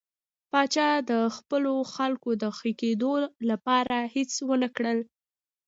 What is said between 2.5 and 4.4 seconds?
ښه کېدو لپاره هېڅ